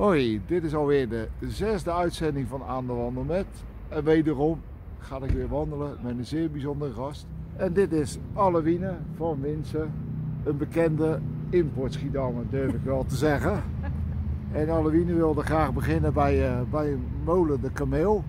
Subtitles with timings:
[0.00, 3.46] Hoi, dit is alweer de zesde uitzending van Aan de Wandel met.
[3.88, 4.60] En wederom
[4.98, 7.26] ga ik weer wandelen met een zeer bijzondere gast.
[7.56, 9.92] En dit is Allewine van Winsen,
[10.44, 13.62] een bekende importschiedammer durf ik wel te zeggen.
[14.52, 18.24] En Allewine wilde graag beginnen bij, uh, bij molen De Kameel.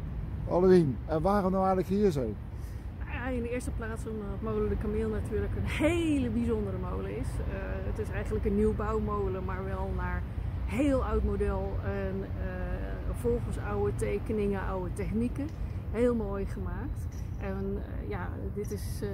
[0.47, 2.33] Allewien, en waarom nou eigenlijk hier zo?
[3.33, 7.27] In de eerste plaats omdat molen De Kameel natuurlijk een hele bijzondere molen is.
[7.27, 10.21] Uh, het is eigenlijk een nieuwbouwmolen, maar wel naar
[10.71, 15.47] heel oud model en uh, volgens oude tekeningen, oude technieken.
[15.91, 17.23] Heel mooi gemaakt.
[17.39, 19.09] En uh, ja, dit is uh,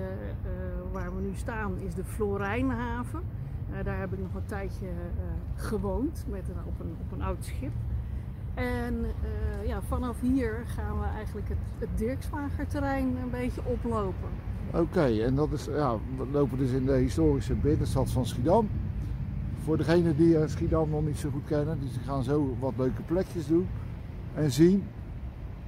[0.91, 3.21] waar we nu staan, is de Florijnhaven.
[3.83, 4.87] daar heb ik nog een tijdje
[5.55, 7.73] gewoond met op, een, op een oud schip.
[8.53, 9.05] En
[9.65, 14.29] ja, vanaf hier gaan we eigenlijk het, het Dirkswagerterrein een beetje oplopen.
[14.73, 18.69] Oké, en dat is, ja, we lopen dus in de historische binnenstad van Schiedam
[19.67, 23.47] voor degenen die Schiedam nog niet zo goed kennen, die gaan zo wat leuke plekjes
[23.47, 23.67] doen
[24.33, 24.83] en zien.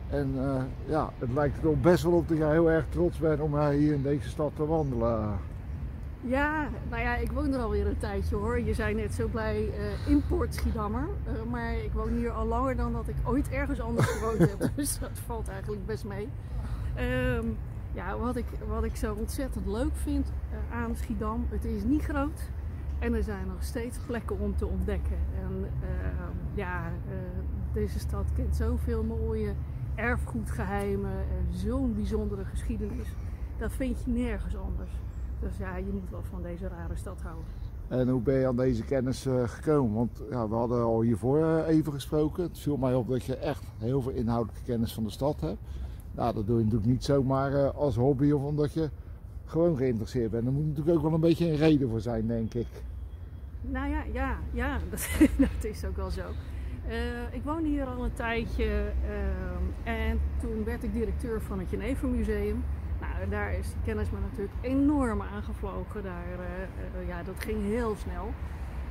[0.09, 3.41] En uh, ja, het lijkt er best wel op dat jij heel erg trots bent
[3.41, 5.37] om hier in deze stad te wandelen.
[6.21, 8.59] Ja, nou ja, ik woon er alweer een tijdje hoor.
[8.59, 11.07] Je zei net zo blij uh, import Schiedammer.
[11.49, 14.69] Maar ik woon hier al langer dan dat ik ooit ergens anders gewoond heb.
[14.75, 16.27] Dus dat valt eigenlijk best mee.
[17.35, 17.57] Um,
[17.93, 20.31] ja, wat ik, wat ik zo ontzettend leuk vind
[20.73, 22.41] aan Schiedam, het is niet groot.
[22.99, 25.17] En er zijn nog steeds plekken om te ontdekken.
[25.43, 25.89] En uh,
[26.53, 27.13] ja, uh,
[27.73, 29.53] deze stad kent zoveel mooie
[29.95, 33.07] erfgoedgeheimen en zo'n bijzondere geschiedenis.
[33.57, 34.91] Dat vind je nergens anders.
[35.39, 37.45] Dus ja, je moet wel van deze rare stad houden.
[37.87, 39.95] En hoe ben je aan deze kennis uh, gekomen?
[39.95, 42.43] Want ja, we hadden al hiervoor even gesproken.
[42.43, 45.61] Het viel mij op dat je echt heel veel inhoudelijke kennis van de stad hebt.
[46.11, 48.89] Nou, dat doe je natuurlijk niet zomaar als hobby of omdat je
[49.49, 50.45] gewoon geïnteresseerd bent.
[50.45, 52.67] Er moet natuurlijk ook wel een beetje een reden voor zijn, denk ik.
[53.61, 56.21] Nou ja, ja, ja dat, dat is ook wel zo.
[56.87, 56.95] Uh,
[57.31, 62.63] ik woon hier al een tijdje uh, en toen werd ik directeur van het Genevermuseum.
[62.99, 66.03] Nou, daar is kennis me natuurlijk enorm aangevlogen.
[66.03, 66.25] Daar,
[66.99, 68.33] uh, ja, dat ging heel snel.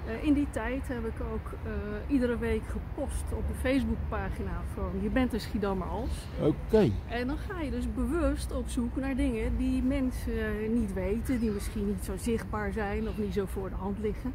[0.08, 4.90] Uh, in die tijd heb ik ook uh, iedere week gepost op de Facebookpagina van
[5.02, 6.26] Je bent een Schiedammer als.
[6.38, 6.48] Oké.
[6.48, 6.92] Okay.
[7.08, 11.50] En dan ga je dus bewust op zoek naar dingen die mensen niet weten, die
[11.50, 14.32] misschien niet zo zichtbaar zijn of niet zo voor de hand liggen.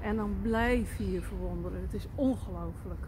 [0.00, 1.80] En dan blijf je je verwonderen.
[1.80, 3.06] Het is ongelooflijk.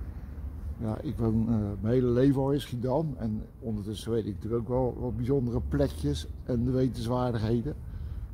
[0.76, 4.62] Ja, ik woon uh, mijn hele leven al in Schiedam en ondertussen weet ik natuurlijk
[4.62, 7.74] ook wel wat bijzondere plekjes en de wetenswaardigheden.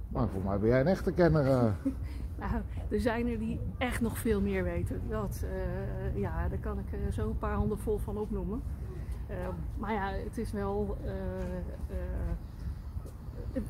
[0.09, 1.45] Maar voor mij ben jij een echte kenner.
[2.41, 5.03] Nou, er zijn er die echt nog veel meer weten.
[5.09, 8.62] Dat, uh, ja, daar kan ik uh, zo een paar handen vol van opnoemen.
[9.31, 9.37] Uh,
[9.78, 10.97] maar ja, het is wel.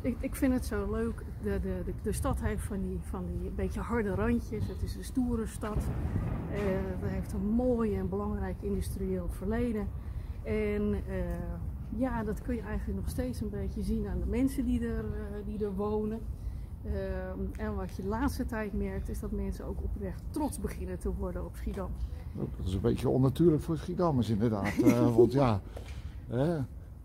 [0.03, 1.25] Ik, ik, vind het zo leuk.
[1.43, 4.69] De, de, de, de, stad heeft van die, van die beetje harde randjes.
[4.69, 5.89] Het is een stoere stad.
[6.51, 9.89] het heeft een mooi en belangrijk industrieel verleden.
[10.43, 11.03] En
[11.89, 15.05] ja, dat kun je eigenlijk nog steeds een beetje zien aan de mensen die er,
[15.45, 16.21] die er wonen.
[16.85, 20.99] Uh, en wat je de laatste tijd merkt, is dat mensen ook oprecht trots beginnen
[20.99, 21.91] te worden op Schiedam.
[22.35, 24.77] Dat is een beetje onnatuurlijk voor Schiedammers inderdaad.
[24.79, 25.61] uh, want ja,
[26.29, 26.57] hè,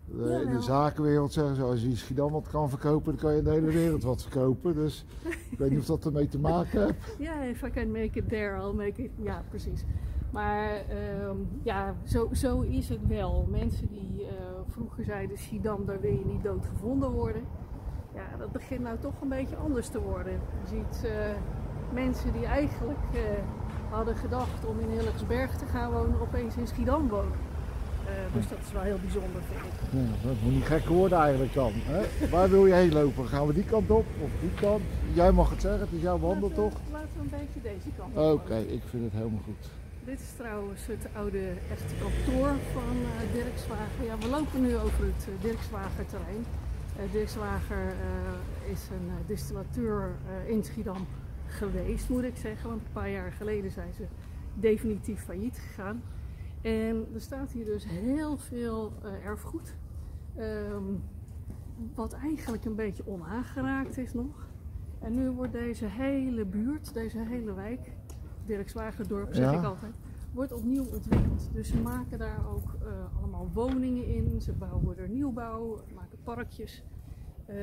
[0.04, 3.36] de, ja, in de zakenwereld zeggen ze, als je Schiedam wat kan verkopen, dan kan
[3.36, 4.74] je de hele wereld wat verkopen.
[4.74, 5.04] Dus
[5.50, 7.16] ik weet niet of dat ermee te maken heeft.
[7.18, 9.10] Ja, if I can make it there, I'll make it.
[9.16, 9.84] Ja, precies.
[10.32, 10.80] Maar
[11.28, 13.46] um, ja, zo, zo is het wel.
[13.50, 14.28] Mensen die uh,
[14.66, 17.42] vroeger zeiden, Schiedam, daar wil je niet doodgevonden worden
[18.16, 20.32] ja, dat begint nou toch een beetje anders te worden.
[20.32, 21.10] Je ziet uh,
[21.92, 23.20] mensen die eigenlijk uh,
[23.90, 27.38] hadden gedacht om in Hillegersberg te gaan wonen, opeens in Schiedam wonen.
[28.04, 29.72] Uh, dus dat is wel heel bijzonder, vind ik.
[29.90, 31.72] Ja, dat moet niet gek worden eigenlijk dan.
[31.74, 32.28] Hè?
[32.28, 33.28] Waar wil je heen lopen?
[33.28, 34.82] Gaan we die kant op of die kant?
[35.12, 36.80] Jij mag het zeggen, het is jouw wandel laten, toch?
[36.92, 38.18] Laten we een beetje deze kant op.
[38.18, 39.70] Oké, okay, ik vind het helemaal goed.
[40.04, 44.04] Dit is trouwens het oude echte kantoor van uh, Dirkswagen.
[44.04, 46.44] Ja, we lopen nu over het uh, Dirkswager terrein.
[46.96, 51.06] Uh, Dirkswager uh, is een uh, distillateur in Schiedam
[51.46, 52.68] geweest, moet ik zeggen.
[52.68, 54.04] Want een paar jaar geleden zijn ze
[54.54, 56.02] definitief failliet gegaan.
[56.62, 58.92] En er staat hier dus heel veel
[59.24, 59.74] erfgoed.
[60.38, 61.02] Um,
[61.94, 64.46] wat eigenlijk een beetje onaangeraakt is nog.
[64.98, 67.90] En nu wordt deze hele buurt, deze hele wijk,
[68.46, 69.58] Dirkswagerdorp zeg ja.
[69.58, 69.92] ik altijd,
[70.32, 71.48] wordt opnieuw ontwikkeld.
[71.52, 72.88] Dus ze maken daar ook uh,
[73.18, 75.80] allemaal woningen in, ze bouwen er nieuwbouw,
[76.34, 76.84] parkjes.
[77.50, 77.56] Uh,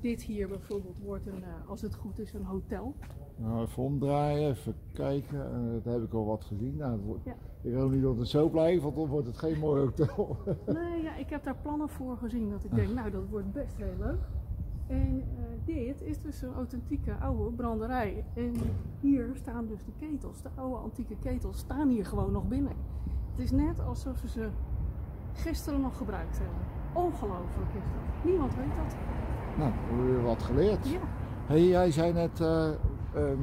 [0.00, 2.94] dit hier bijvoorbeeld wordt een, uh, als het goed is, een hotel.
[3.36, 5.72] Nou, even omdraaien, even kijken.
[5.82, 6.76] dat heb ik al wat gezien.
[6.76, 7.34] Nou, wordt, ja.
[7.62, 10.36] Ik hoop niet dat het zo blijft, want dan wordt het geen mooi hotel.
[10.66, 12.50] nee, ja, ik heb daar plannen voor gezien.
[12.50, 14.20] Dat ik denk, nou, dat wordt best heel leuk.
[14.86, 18.24] En eh, dit is dus een authentieke oude branderij.
[18.34, 18.52] En
[19.00, 22.72] hier staan dus de ketels, de oude antieke ketels, staan hier gewoon nog binnen.
[23.30, 24.48] Het is net alsof ze ze
[25.32, 26.77] gisteren nog gebruikt hebben.
[27.04, 28.24] Ongelooflijk is dat.
[28.30, 28.96] Niemand weet dat.
[29.58, 30.88] Nou, we hebben weer wat geleerd.
[30.88, 30.98] Ja,
[31.46, 32.70] Hey, jij zei net eh,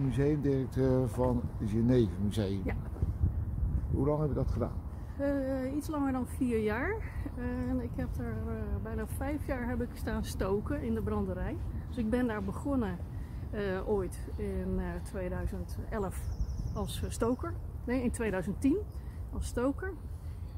[0.04, 2.62] museumdirecteur van Geneve Museum.
[2.64, 2.76] Ja.
[3.92, 4.84] Hoe lang heb je dat gedaan?
[5.18, 6.96] Eh, iets langer dan vier jaar.
[7.70, 11.58] En ik heb daar eh, bijna vijf jaar heb ik staan stoken in de branderij.
[11.88, 12.98] Dus ik ben daar begonnen
[13.86, 16.22] ooit in eh, 2011
[16.74, 17.54] als stoker.
[17.86, 18.78] Nee, in 2010
[19.34, 19.94] als stoker.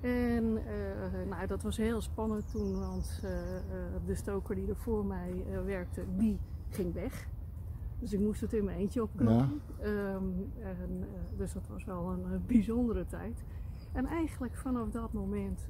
[0.02, 3.62] En eh, nou, dat was heel spannend toen, want eh, eh,
[4.06, 6.40] de stoker die er voor mij werkte, die
[6.70, 7.28] ging weg.
[8.00, 9.62] Dus ik moest het in mijn eentje opknappen.
[9.80, 10.24] Ehm,
[10.62, 11.06] en,
[11.38, 13.44] dus dat was wel een bijzondere tijd.
[13.92, 15.70] En eigenlijk vanaf dat moment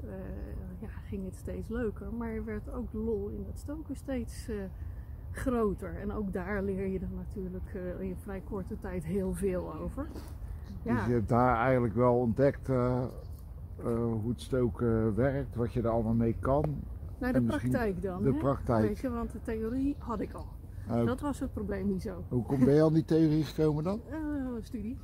[0.80, 2.14] ja, ging het steeds leuker.
[2.14, 4.50] Maar werd ook de lol in het stoken steeds
[5.32, 5.96] groter.
[5.96, 10.08] En ook daar leer je er natuurlijk in vrij korte tijd heel veel over.
[10.82, 12.70] Ja, Dus je hebt daar eigenlijk wel ontdekt
[13.84, 16.64] hoe het stoken werkt, wat je er allemaal mee kan.
[17.20, 18.24] naar de praktijk dan.
[18.24, 18.38] de hè?
[18.38, 18.88] praktijk.
[18.88, 20.48] Weet je, want de theorie had ik al.
[20.88, 22.24] Eh, Dat was het probleem niet zo.
[22.30, 24.02] Hoe kom je aan die theorie gekomen dan?
[24.12, 24.98] Eh, studie.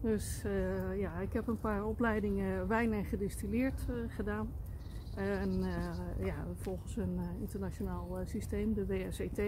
[0.00, 4.48] Dus eh, ja, ik heb een paar opleidingen wijn en gedistilleerd eh, gedaan.
[5.16, 9.38] En eh, ja, volgens een eh, internationaal eh, systeem, de WSET.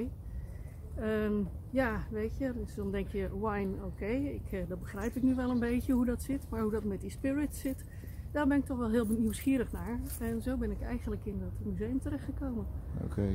[0.96, 1.32] Ehm,
[1.70, 5.50] ja, weet je, dus dan denk je wine, oké, eh, dat begrijp ik nu wel
[5.50, 6.46] een beetje hoe dat zit.
[6.50, 7.84] Maar hoe dat met die spirits zit,
[8.34, 9.98] daar ben ik toch wel heel nieuwsgierig naar.
[10.20, 12.64] En zo ben ik eigenlijk in dat museum terechtgekomen.
[13.04, 13.26] Oké.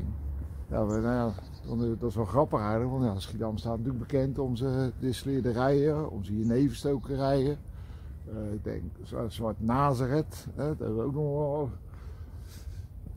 [0.69, 1.33] Ja, maar, nou ja,
[1.69, 6.09] eh, dat is wel grappig eigenlijk, want ja, Schiedam staat natuurlijk bekend om zijn distilleerderijen,
[6.11, 7.57] om zijn jeneverstokerijen.
[8.25, 11.69] Eh ik denk, Zwa- Zwart Nazareth, hè, dat hebben we ook nog wel.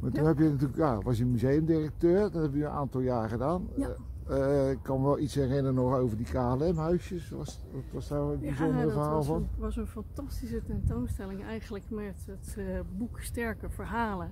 [0.01, 0.29] Maar toen Ja.
[0.29, 3.69] heb je natuurlijk, ja, was je museumdirecteur, dat heb je een aantal jaar gedaan.
[3.77, 3.89] Ja.
[4.29, 7.31] Eh, ik kan wel iets herinneren nog over die KLM-huisjes.
[7.31, 7.61] Was,
[7.93, 9.37] was daar een bijzondere dat verhaal was van?
[9.37, 12.65] een, was een fantastische tentoonstelling eigenlijk met het eh,
[12.97, 14.31] boek Sterke Verhalen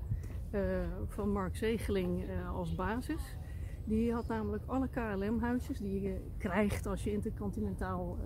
[0.51, 0.61] eh,
[1.07, 3.37] van Mark Zegeling als basis.
[3.85, 8.19] Die had namelijk alle KLM-huisjes die je krijgt als je intercontinentaal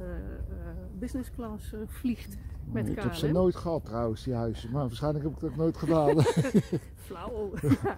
[0.98, 2.36] business class vliegt
[2.72, 3.34] met ik heb ze KLM.
[3.34, 4.70] nooit gehad trouwens, die huisjes.
[4.70, 6.20] Maar waarschijnlijk heb ik dat nooit gedaan.
[7.06, 7.50] Flauw.
[7.84, 7.96] Ja.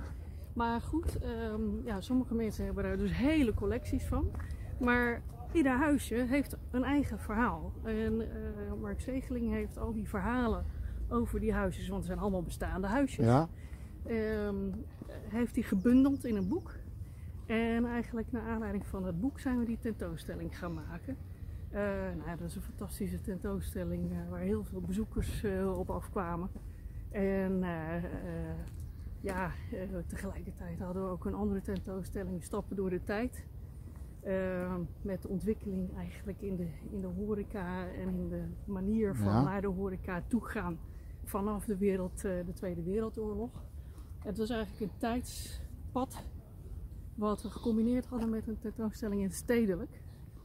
[0.56, 4.30] Maar goed, ehm, ja, sommige mensen hebben daar dus hele collecties van.
[4.78, 5.22] Maar
[5.52, 7.72] ieder huisje heeft een eigen verhaal.
[7.82, 10.64] En eh, Mark Zegeling heeft al die verhalen
[11.08, 13.26] over die huisjes, want het zijn allemaal bestaande huisjes.
[13.26, 13.48] ja?
[14.06, 14.56] ehm,
[15.28, 16.74] heeft hij gebundeld in een boek.
[17.46, 21.16] En eigenlijk naar aanleiding van het boek zijn we die tentoonstelling gaan maken.
[21.70, 21.80] Eh,
[22.24, 25.44] nou, dat is een fantastische tentoonstelling eh, waar heel veel bezoekers
[25.76, 26.48] op afkwamen.
[27.10, 27.64] En
[29.26, 33.46] ja, eh, tegelijkertijd hadden we ook een andere tentoonstelling, Stappen door de Tijd.
[34.20, 39.26] Eh, met de ontwikkeling eigenlijk in de, in de horeca en in de manier van
[39.32, 39.42] Ja.
[39.42, 40.78] naar de horeca toegaan
[41.24, 43.64] vanaf de, wereld, eh, de Tweede Wereldoorlog.
[44.18, 46.22] Het was eigenlijk een tijdspad
[47.14, 50.02] wat we gecombineerd hadden met een tentoonstelling in stedelijk.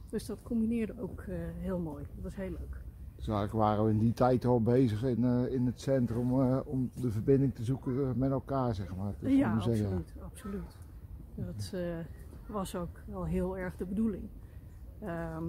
[0.08, 1.24] Dus dat combineerde ook
[1.58, 2.04] heel mooi.
[2.14, 2.81] Dat was heel leuk.
[3.22, 6.58] Dus eigenlijk waren we in die tijd al bezig in, eh, in het centrum eh,
[6.64, 9.14] om de verbinding te zoeken eh, met elkaar, zeg maar.
[9.18, 10.76] tussen ja, absoluut, absoluut.
[11.34, 11.74] Dat
[12.46, 14.28] was ook wel heel erg de bedoeling.
[15.00, 15.44] Ehm,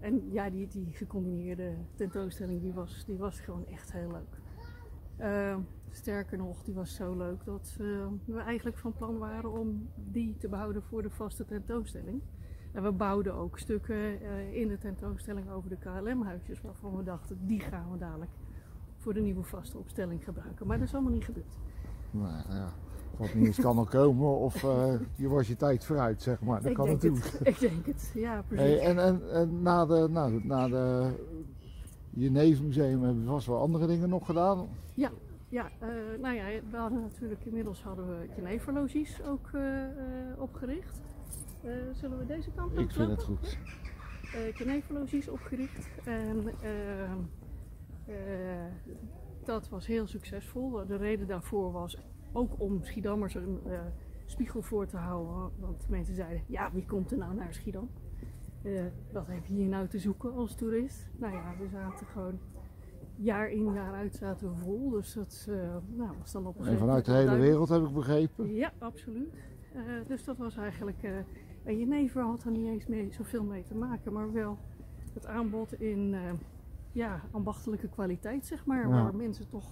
[0.00, 4.40] en ja, die, die gecombineerde tentoonstelling die was, die was gewoon echt heel leuk.
[5.16, 9.88] Ehm, sterker nog, die was zo leuk dat eh, we eigenlijk van plan waren om
[9.94, 12.20] die te behouden voor de vaste tentoonstelling.
[12.72, 17.38] En we bouwden ook stukken eh, in de tentoonstelling over de KLM-huisjes, waarvan we dachten,
[17.46, 18.30] die gaan we dadelijk
[18.96, 20.66] voor de nieuwe vaste opstelling gebruiken.
[20.66, 21.58] Maar dat is allemaal niet gebeurd.
[22.10, 22.72] Maar ja,
[23.16, 26.60] wat niet eens kan nog komen of eh, je was je tijd vooruit, zeg maar.
[26.60, 27.38] Dat ik kan denk natuurlijk.
[27.38, 28.66] Het, ik denk het, ja precies.
[28.66, 31.10] Hey, en en, en na, de, na, de, na de
[32.10, 34.68] Jenevermuseum hebben we vast wel andere dingen nog gedaan.
[34.94, 35.88] Ja, eh,
[36.20, 39.50] nou ja, we hadden natuurlijk inmiddels hadden we Geneverlogies ook
[40.38, 41.00] opgericht.
[41.62, 43.58] Eh, zullen we deze kant op Ik vind het goed.
[44.22, 45.88] eh Geneverlogies opgericht.
[46.04, 47.18] En ehm,
[48.06, 48.64] eh,
[49.44, 50.86] dat was heel succesvol.
[50.86, 51.98] De reden daarvoor was
[52.32, 53.58] ook om Schiedammers een
[54.26, 55.50] spiegel voor te houden.
[55.58, 57.90] Want mensen zeiden, ja wie komt er nou naar Schiedam?
[59.12, 61.10] Wat heb je hier nou te zoeken als toerist?
[61.16, 62.38] Nou ja, we zaten gewoon
[63.16, 64.90] jaar in jaar uit zaten we vol.
[64.90, 65.48] Dus dat
[65.86, 68.54] nou, was dan op een En vanuit de hele wereld heb ik begrepen.
[68.54, 69.34] Ja, absoluut.
[70.06, 71.02] Dus dat was eigenlijk.
[71.62, 74.58] En Jenever had er niet eens mee, zoveel mee te maken, maar wel
[75.14, 76.20] het aanbod in eh,
[76.92, 78.88] ja, ambachtelijke kwaliteit, zeg maar.
[78.88, 79.02] Ja.
[79.02, 79.70] Waar mensen toch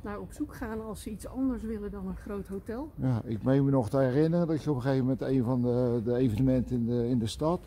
[0.00, 2.90] naar op zoek gaan als ze iets anders willen dan een groot hotel.
[2.94, 5.62] Ja, ik meen me nog te herinneren dat je op een gegeven moment een van
[5.62, 7.60] de, de evenementen in de, in de stad,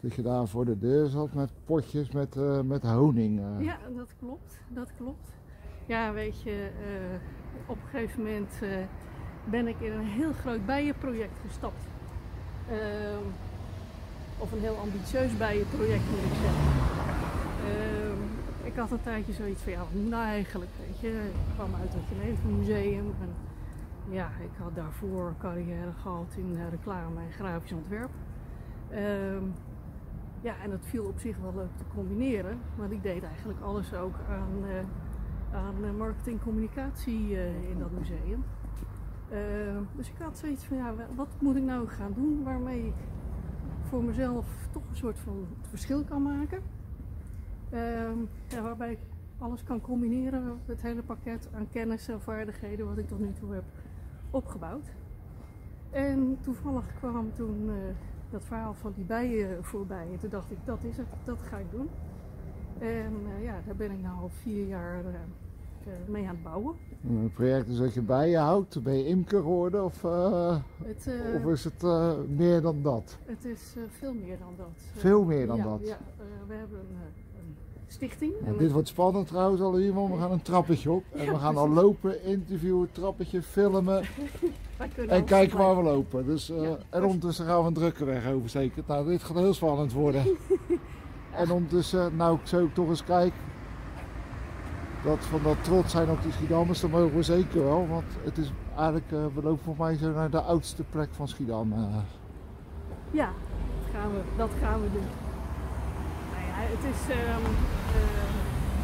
[0.00, 3.40] dat je daar voor de deur zat met potjes met, uh, met honing.
[3.40, 3.64] Uh.
[3.64, 5.32] Ja, dat klopt, dat klopt.
[5.86, 6.70] Ja, weet je,
[7.66, 8.52] op een gegeven moment
[9.50, 11.88] ben ik in een heel groot bijenproject gestapt.
[12.70, 13.24] Ehm,
[14.38, 16.66] of een heel ambitieus bijenproject moet ik zeggen.
[17.66, 18.20] Ehm,
[18.62, 21.08] ik had een tijdje zoiets van, ja, nou eigenlijk, weet je.
[21.08, 23.34] Ik kwam uit het gemeentemuseum en
[24.08, 28.10] ja, ik had daarvoor een carrière gehad in reclame en grafisch ontwerp.
[28.90, 29.44] Ehm,
[30.40, 33.94] ja, en dat viel op zich wel leuk te combineren, maar ik deed eigenlijk alles
[33.94, 38.44] ook aan, uh, aan marketing communicatie uh, in dat museum.
[39.32, 42.94] Uh, dus ik had zoiets van, ja, wat moet ik nou gaan doen waarmee ik
[43.82, 46.62] voor mezelf toch een soort van verschil kan maken.
[48.48, 48.98] Ja, waarbij ik
[49.38, 53.52] alles kan combineren, het hele pakket aan kennis en vaardigheden wat ik tot nu toe
[53.52, 53.64] heb
[54.30, 54.92] opgebouwd.
[55.90, 57.74] En toevallig kwam toen uh,
[58.30, 60.08] dat verhaal van die bijen voorbij.
[60.12, 61.88] En toen dacht ik, dat is het, dat ga ik doen.
[62.78, 65.14] En uh, ja, daar ben ik nu al vier jaar uh,
[66.06, 66.74] mee aan het bouwen.
[67.08, 70.02] Een project is dat je bijen houdt, ben je imker geworden of,
[70.84, 71.82] het, of is het
[72.28, 73.18] meer dan dat?
[73.24, 74.66] Het is veel meer dan dat.
[74.94, 75.80] Veel meer dan ja, dat?
[75.82, 75.98] Ja,
[76.46, 76.96] we hebben een,
[77.38, 78.32] een stichting.
[78.58, 80.14] Dit wordt spannend trouwens al iemand.
[80.14, 84.02] We gaan een trappetje op en we gaan al lopen, interviewen, trappetje, filmen.
[85.08, 86.26] en kijken waar we lopen.
[86.26, 86.78] Dus, ja.
[86.90, 88.82] En ondertussen gaan we een drukke weg oversteken.
[88.86, 90.24] Nou, dit gaat heel spannend worden.
[91.42, 93.38] en ondertussen, nou ik zou toch eens kijken.
[95.04, 97.88] Dat van dat trots zijn op die Schiedammers, dat mogen we zeker wel.
[97.88, 101.28] Want het is eigenlijk, uh, we lopen voor mij zo naar de oudste plek van
[101.28, 101.72] Schiedam.
[101.72, 101.78] Uh.
[103.10, 103.30] Ja,
[103.80, 105.08] dat gaan, we, dat gaan we doen.
[106.30, 107.44] Nou het is um,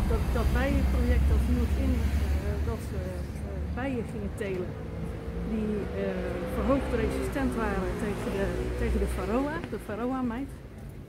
[0.08, 1.92] dat, dat bijenproject dat hield in
[2.64, 3.02] dat we
[3.74, 4.68] bijen gingen telen
[5.50, 5.72] die
[6.04, 6.10] uh,
[6.54, 8.46] verhoogd resistent waren tegen de,
[8.78, 10.50] tegen de varroa, de varroa-mijt.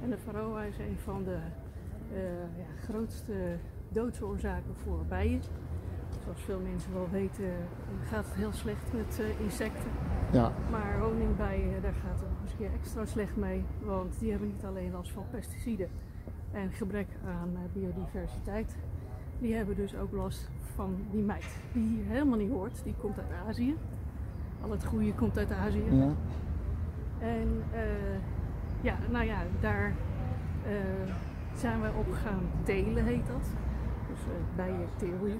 [0.04, 1.38] En de varroa is een van de
[2.14, 2.20] uh,
[2.58, 3.34] ja, grootste
[3.92, 5.42] doodsoorzaken voor bijen.
[6.24, 7.54] Zoals veel mensen wel weten
[8.04, 9.92] gaat het heel slecht met uh, insecten.
[10.32, 10.52] Ja.
[10.72, 13.64] Maar honingbijen, daar gaat het nog eens keer extra slecht mee.
[13.84, 15.90] Want die hebben niet alleen last van pesticiden
[16.52, 18.76] en gebrek aan biodiversiteit.
[19.40, 21.60] Die hebben dus ook last van die mijt.
[21.74, 22.84] Die hier helemaal niet hoort.
[22.84, 23.78] Die komt uit Azië.
[24.62, 25.84] Al het goede komt uit Azië.
[25.92, 26.12] Ja.
[27.20, 27.82] En uh,
[28.82, 29.94] ja, nou ja, daar
[30.68, 31.14] uh,
[31.56, 33.50] zijn we op gaan telen, heet dat.
[34.26, 35.38] Dus uh, bij je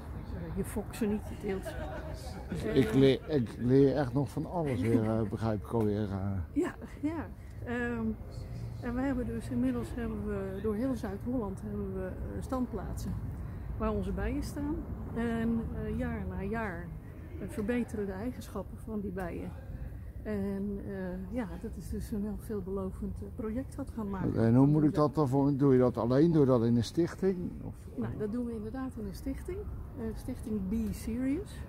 [0.56, 2.70] je fokt ze niet, je teelt ze.
[2.74, 6.08] Ik, leer, ik leer echt nog van alles weer, begrijp ik alweer.
[6.54, 7.28] Ja, ja.
[7.68, 8.16] Um,
[8.82, 13.14] en we hebben dus inmiddels hebben we door heel Zuid-Holland hebben we standplaatsen
[13.78, 14.76] waar onze bijen staan.
[15.16, 15.62] En
[15.98, 16.88] jaar na jaar
[17.48, 19.52] verbeteren de eigenschappen van die bijen.
[20.24, 24.46] En uh, ja, dat is dus een heel veelbelovend project wat gaan maken.
[24.46, 25.58] En hoe moet ik dat dan voor?
[25.58, 26.32] Doe je dat alleen?
[26.32, 27.38] Doe je dat in een stichting?
[27.64, 27.76] Of?
[27.96, 29.58] Nou, dat doen we inderdaad in een stichting.
[30.00, 31.60] Uh, stichting Be Serious.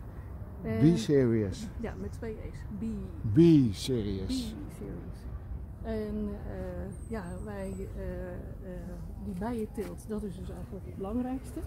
[0.62, 1.68] Be Serious?
[1.80, 2.58] Ja, met twee E's.
[2.78, 2.94] Be,
[3.32, 4.54] Be Serious.
[4.54, 5.26] Be Serious.
[5.82, 7.88] En uh, ja, wij,
[9.24, 11.60] die bijenteelt, dat is dus eigenlijk het belangrijkste.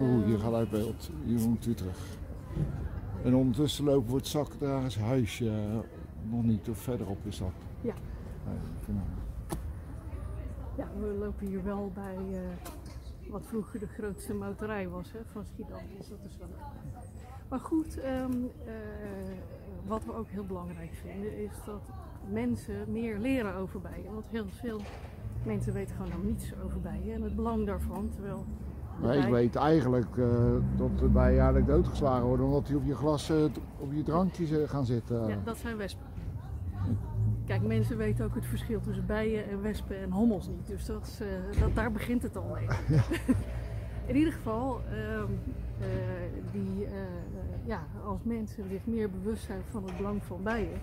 [0.00, 1.10] Oeh, je gaat uit beeld.
[1.24, 2.18] Je moet u terug.
[3.24, 5.52] En ondertussen lopen we het zakdragers huisje
[6.30, 7.52] nog niet of verderop is dat.
[7.80, 7.94] Ja.
[10.76, 12.38] Ja, we lopen hier wel bij uh,
[13.30, 15.80] wat vroeger de grootste motorij was hè, van Schiedam.
[15.96, 16.48] Dus dat is wel.
[17.48, 18.72] Maar goed, um, uh,
[19.86, 21.82] wat we ook heel belangrijk vinden is dat
[22.30, 24.12] mensen meer leren over bijen.
[24.12, 24.80] Want heel veel
[25.44, 28.10] mensen weten gewoon nog niets over bijen en het belang daarvan.
[28.10, 28.44] Terwijl
[29.02, 30.26] Nee, ik weet eigenlijk uh,
[30.76, 33.44] dat de bijen eigenlijk doodgeslagen worden omdat die op je glas, uh,
[33.78, 35.28] op je drankje gaan zitten.
[35.28, 36.06] Ja, dat zijn wespen.
[37.48, 40.66] Kijk, mensen weten ook het verschil tussen bijen en wespen en hommels niet.
[40.66, 42.66] Dus dat, uh, dat daar begint het al mee.
[42.88, 43.02] Ja.
[44.06, 45.32] In ieder geval, ehm,
[46.52, 46.86] die,
[47.64, 50.78] ja, als mensen zich meer bewust zijn van het belang van bijen,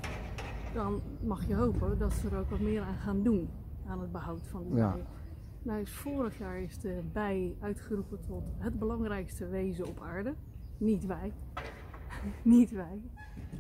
[0.73, 3.49] dan mag je hopen dat ze er ook wat meer aan gaan doen
[3.87, 4.91] aan het behoud van die Ja.
[4.91, 5.05] bijen.
[5.61, 10.33] Nou, is vorig jaar is de bij uitgeroepen tot het belangrijkste wezen op aarde.
[10.77, 11.33] Niet wij.
[12.43, 13.01] Niet wij.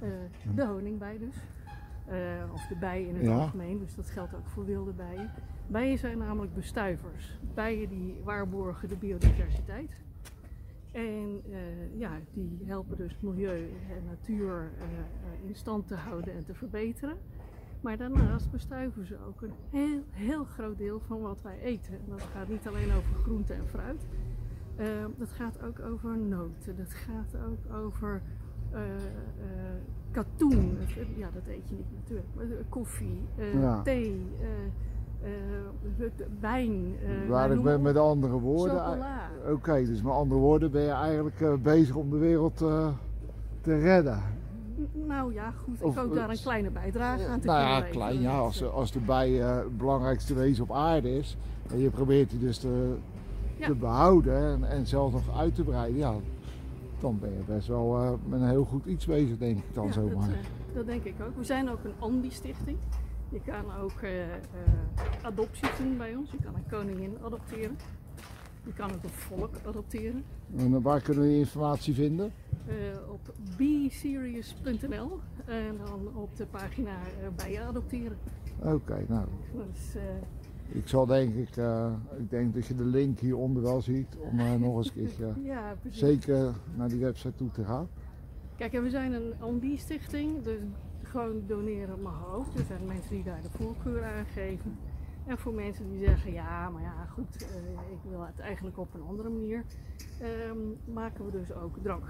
[0.03, 0.09] Uh,
[0.55, 1.35] de honingbij dus.
[2.09, 3.35] Uh, of de bij in het Ja.
[3.35, 5.31] algemeen, dus dat geldt ook voor wilde bijen.
[5.67, 7.39] Bijen zijn namelijk bestuivers.
[7.53, 9.95] Bijen die waarborgen de biodiversiteit.
[10.91, 14.71] En uh, ja, die helpen dus milieu en natuur
[15.47, 17.17] in stand te houden en te verbeteren.
[17.81, 21.93] Maar daarnaast bestuiven ze ook een heel, heel groot deel van wat wij eten.
[21.93, 24.05] En dat gaat niet alleen over groente en fruit,
[25.17, 28.21] dat gaat ook over noten, dat gaat ook over
[30.15, 30.77] katoen.
[31.15, 32.27] Ja, dat eet je niet natuurlijk.
[32.35, 33.21] Maar koffie,
[33.59, 33.81] ja.
[33.81, 34.25] thee,
[36.39, 36.95] wijn.
[37.27, 38.89] Waar ik ben met andere woorden.
[38.89, 42.57] Oké, okay, dus met andere woorden ben je eigenlijk bezig om de wereld
[43.61, 44.21] te redden.
[44.93, 45.79] Nou ja, goed.
[45.79, 48.37] Ik ook daar een kleine bijdrage aan te nou ja, klein ja.
[48.37, 51.37] Als, als de bij het belangrijkste wezen op aarde is.
[51.71, 52.95] En je probeert die dus te,
[53.59, 55.97] te behouden en, en zelfs nog uit te breiden.
[55.97, 56.13] Ja,
[56.99, 59.93] dan ben je best wel uh, met een heel goed iets bezig, denk ik dan
[59.93, 60.27] zomaar.
[60.27, 61.37] Dat, uh, dat, denk ik ook.
[61.37, 62.77] We zijn ook een Ambi-stichting.
[63.29, 63.99] Je kan ook
[65.21, 66.31] adoptie doen bij ons.
[66.31, 67.77] Je kan een koningin adopteren.
[68.65, 70.23] Je kan ook een volk adopteren.
[70.55, 72.33] En waar kunnen we die informatie vinden?
[72.67, 78.17] Uh, op beserious.nl en dan op de pagina uh, bij je adopteren.
[78.59, 79.25] Oké, nou.
[79.53, 80.01] Dus, uh,
[80.67, 81.57] ik zal denk ik,
[82.17, 86.53] ik denk dat je de link hieronder wel ziet om nog eens een ja, zeker
[86.75, 87.87] naar die website toe te gaan.
[88.55, 90.59] Kijk, en we zijn een ambi-stichting, dus
[91.03, 92.45] gewoon doneren mag ook.
[92.57, 94.77] Er zijn mensen die daar de voorkeur aan geven.
[95.25, 97.47] En voor mensen die zeggen, ja, maar ja, goed, uh,
[97.91, 99.63] ik wil het eigenlijk op een andere manier,
[100.49, 102.03] um, maken we dus ook drank.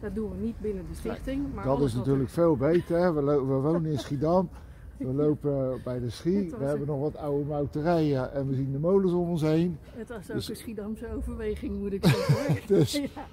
[0.00, 1.54] Dat doen we niet binnen de stichting.
[1.54, 3.14] Maar dat is natuurlijk veel beter.
[3.14, 4.48] We, we, wonen in Schiedam.
[4.98, 6.50] We lopen bij de Schie.
[6.58, 9.78] We hebben nog wat oude mouterijen en we zien de molens om ons heen.
[9.82, 10.48] Het was ook dus...
[10.48, 12.66] een Schiedamse overweging, moet ik zeggen.
[12.76, 12.92] dus...
[12.92, 13.26] ja,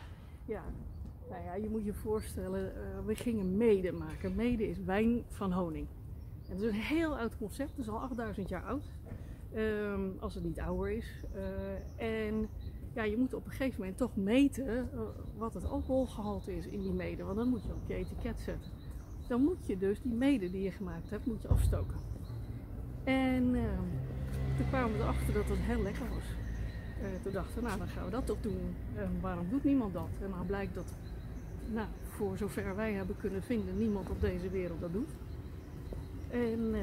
[0.45, 0.63] ja.
[1.29, 4.35] Nou ja, je moet je voorstellen, uh, we gingen mede maken.
[4.35, 5.87] Mede is wijn van honing.
[6.49, 8.83] En dat is een heel oud concept, het is al 8000 jaar oud.
[9.55, 11.23] Um, als het niet ouder is.
[11.35, 12.49] Uh, en
[12.93, 15.01] ja, je moet op een gegeven moment toch meten uh,
[15.37, 17.23] wat het alcoholgehalte is in die mede.
[17.23, 18.71] Want dan moet je op je etiket zetten.
[19.27, 21.97] Dan moet je dus die mede die je gemaakt hebt, moet je afstoken.
[23.03, 23.61] En uh,
[24.57, 26.23] toen kwamen we erachter dat het heel lekker was.
[27.01, 28.75] Uh, toen dachten we, nou dan gaan we dat toch doen.
[29.21, 30.09] waarom doet niemand dat?
[30.21, 30.93] En dan blijkt dat,
[31.73, 35.09] nou, voor zover wij hebben kunnen vinden, niemand op deze wereld dat doet.
[36.29, 36.75] En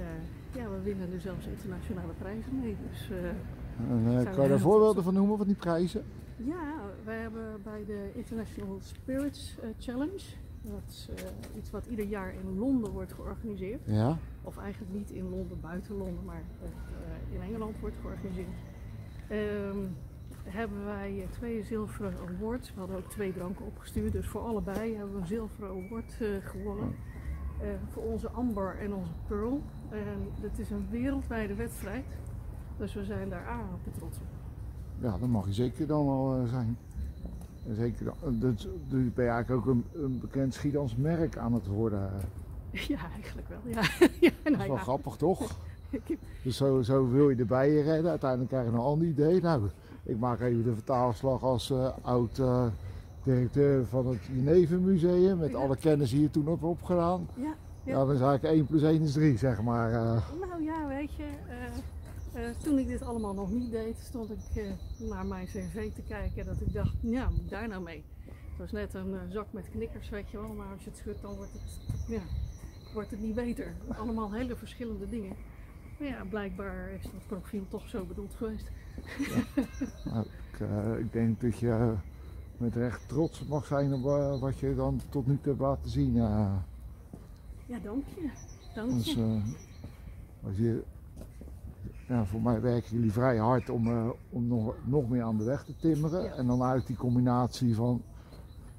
[0.53, 2.77] ja, we winnen er zelfs internationale prijzen mee.
[2.91, 6.05] Dus, uh, kan je daar voorbeelden van noemen van die prijzen?
[6.37, 10.23] Ja, wij hebben bij de International Spirits Challenge.
[10.63, 13.81] Dat is uh, iets wat ieder jaar in Londen wordt georganiseerd.
[13.85, 14.19] Ja.
[14.43, 16.43] Of eigenlijk niet in Londen, buiten Londen, maar
[17.33, 18.49] in Engeland wordt georganiseerd.
[19.31, 19.97] Um,
[20.45, 22.75] hebben wij twee zilveren awards.
[22.75, 26.95] We hadden ook twee dranken opgestuurd, dus voor allebei hebben we een zilveren award gewonnen.
[27.63, 29.63] Uh, voor onze Amber en onze Pearl.
[29.91, 32.05] En het is een wereldwijde wedstrijd.
[32.77, 34.27] Dus we zijn daar aan op de trots op.
[34.99, 36.49] Ja, dat mag je zeker dan wel uh,
[37.71, 38.39] Zeker dan.
[38.39, 42.11] Dus, dus ben je eigenlijk ook een, een bekend Schiedams merk aan het worden.
[42.89, 43.59] Ja, eigenlijk wel.
[43.65, 43.81] Ja.
[44.21, 44.83] ja nou, dat is wel ja.
[44.83, 45.59] grappig, toch?
[46.45, 48.11] dus zo, zo, wil je de bijen redden.
[48.11, 49.41] Uiteindelijk krijg je een ander idee.
[49.41, 49.69] Nou,
[50.03, 52.67] ik maak even de vertaalslag als uh, oud uh,
[53.23, 55.39] directeur van het Genevenmuseum.
[55.39, 55.57] Met ja.
[55.57, 57.29] alle kennis die je toen hebt opgedaan.
[57.35, 57.55] Ja.
[57.85, 59.93] Ja, dan is eigenlijk 1 plus 1 is 3, zeg maar.
[59.93, 59.99] Uh.
[60.51, 61.55] Nou ja, weet je, uh,
[62.37, 66.47] uh, toen ik dit allemaal nog niet deed, stond ik naar mijn cv te kijken
[66.47, 68.05] dat ik dacht, ja, moet ik daar nou mee?
[68.27, 71.23] Het was net een zak met knikkers, weet je wel, maar als je het schudt
[71.23, 72.23] dan wordt het, ja,
[72.95, 73.75] wordt het niet beter.
[73.89, 75.37] Allemaal hele verschillende dingen.
[75.99, 78.71] Maar ja, blijkbaar is dat profiel toch zo bedoeld geweest.
[79.19, 79.63] Ja.
[80.11, 81.95] nou, ik, ik, denk dat je
[82.57, 84.03] met recht trots mag zijn op
[84.41, 86.15] wat je dan tot nu toe hebt laten zien.
[86.15, 88.31] Ja, dank je.
[88.75, 89.15] Dank je.
[89.15, 89.17] Dus,
[90.43, 90.83] als je
[92.13, 95.45] ja, voor mij werken jullie vrij hard om, uh, om nog, nog meer aan de
[95.45, 96.23] weg te timmeren.
[96.23, 96.35] Ja.
[96.35, 98.03] En dan uit die combinatie van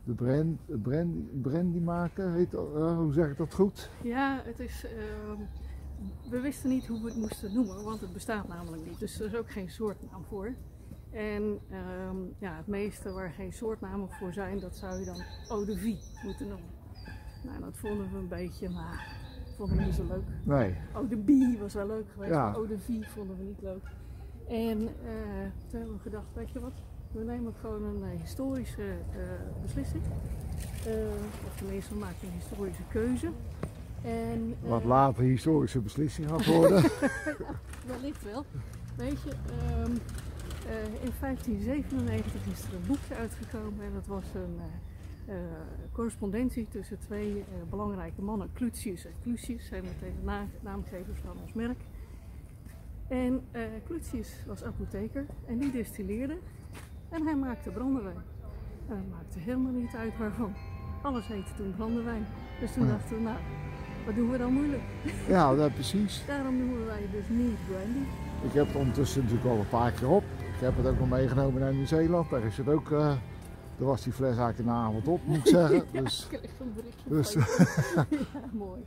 [0.04, 3.89] de brand, brand, brandy maken, heet uh, hoe zeg ik dat goed?
[4.04, 5.41] Ja, het is, ehm,
[6.30, 9.00] we wisten niet hoe we het moesten noemen, want het bestaat namelijk niet.
[9.00, 10.54] Dus er is ook geen soortnaam voor.
[11.12, 15.65] En ehm, ja, het meeste waar geen soortnamen voor zijn, dat zou je dan eau
[15.65, 16.69] de vie moeten noemen.
[17.43, 19.23] Nou, dat vonden we een beetje, maar
[19.56, 20.24] vonden we niet zo leuk.
[20.44, 20.76] Nee.
[20.96, 22.44] Oh, de bie was wel leuk geweest, ja.
[22.44, 23.84] maar oh, de vie vonden we niet leuk.
[24.48, 24.89] En uh,
[25.68, 26.74] toen hebben we gedacht, weet je wat,
[27.12, 29.22] we nemen gewoon een uh, historische uh,
[29.62, 30.04] beslissing.
[31.46, 33.30] of tenminste, we maken een historische keuze.
[34.02, 36.84] En, wat later historische beslissing gaat worden.
[37.88, 38.46] Wellicht wel.
[38.96, 39.30] Weet je,
[39.84, 39.92] um,
[41.02, 44.60] in 1597 is er een boekje uitgekomen en dat was een
[45.30, 45.36] uh,
[45.92, 51.36] correspondentie tussen twee uh, belangrijke mannen, Clutius en Clusius, zijn meteen de na naamgevers van
[51.42, 51.80] ons merk.
[53.08, 56.38] En uh, Clutius was apotheker en die distilleerde
[57.10, 58.22] en hij maakte brandewijn.
[58.90, 60.54] En het maakte helemaal niet uit waarvan.
[61.02, 62.26] Alles heette toen brandewijn.
[62.60, 63.38] Dus toen dachten we, nou,
[64.06, 64.82] wat doen we dan moeilijk?
[65.28, 66.24] Ja, dat precies.
[66.28, 68.08] Daarom noemen wij dus niet brandy.
[68.44, 70.24] Ik heb het ondertussen natuurlijk al een paar keer op.
[70.40, 72.30] Ik heb het ook nog meegenomen naar Nieuw-Zeeland.
[72.30, 72.92] Daar is het ook.
[73.84, 75.76] Daar was die fles eigenlijk de avond op, moet ik zeggen.
[75.91, 76.50] ja, dus, ik
[77.04, 77.34] dus,
[77.96, 78.06] ja,
[78.52, 78.82] mooi.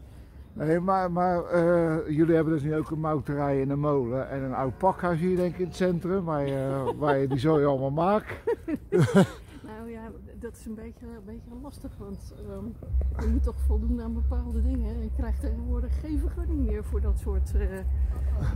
[0.53, 4.43] Nee, maar, maar uh, jullie hebben dus nu ook een mouterij en een molen en
[4.43, 7.65] een oud pakhuis hier denk ik in het centrum, waar je, waar je die zooi
[7.65, 8.33] allemaal maakt.
[9.63, 12.75] nou ja, dat is een beetje, een beetje lastig, want um,
[13.21, 15.03] je moet toch voldoen aan bepaalde dingen.
[15.03, 17.61] Je krijgt tegenwoordig geen vergunning meer voor dat soort uh,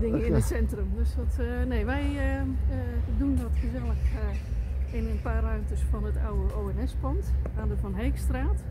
[0.00, 0.28] dingen okay.
[0.28, 0.92] in het centrum.
[0.96, 2.42] Dus dat, uh, nee, wij
[3.18, 3.98] doen dat gezellig
[4.92, 8.64] in een paar ruimtes van het oude ONS-pand aan de Van Heekstraat.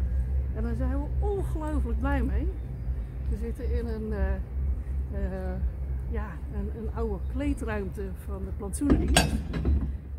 [0.56, 2.48] En daar zijn we ongelooflijk blij mee.
[3.30, 4.18] We zitten in een, uh,
[5.14, 5.20] uh,
[6.10, 9.18] ja, een, een, oude kleedruimte van de plantsoenerie.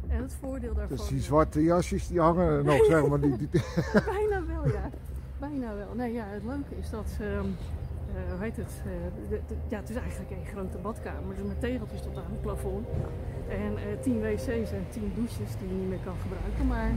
[0.08, 0.96] En het voordeel daarvan...
[0.96, 3.20] Dus die zwarte jasjes die hangen er nog, zeg maar.
[3.20, 3.48] Die, die...
[3.92, 4.90] Bijna wel, ja.
[5.38, 5.94] Bijna wel.
[5.94, 7.18] Nee, ja, het leuke is dat...
[7.20, 7.40] Uh,
[8.30, 8.82] hoe heet het?
[9.28, 11.36] De, de, ja, het is eigenlijk een grote badkamer.
[11.36, 12.86] Dus met tegeltjes tot aan het plafond.
[13.50, 16.66] En tien wc's en tien douches die je niet meer kan gebruiken.
[16.66, 16.90] Maar